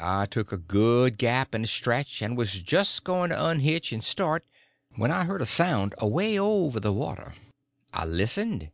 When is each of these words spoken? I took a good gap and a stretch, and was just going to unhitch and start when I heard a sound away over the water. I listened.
I 0.00 0.26
took 0.26 0.50
a 0.50 0.56
good 0.56 1.18
gap 1.18 1.54
and 1.54 1.62
a 1.66 1.68
stretch, 1.68 2.20
and 2.20 2.36
was 2.36 2.60
just 2.60 3.04
going 3.04 3.30
to 3.30 3.46
unhitch 3.46 3.92
and 3.92 4.02
start 4.02 4.42
when 4.96 5.12
I 5.12 5.22
heard 5.22 5.40
a 5.40 5.46
sound 5.46 5.94
away 5.98 6.36
over 6.36 6.80
the 6.80 6.92
water. 6.92 7.34
I 7.94 8.04
listened. 8.04 8.72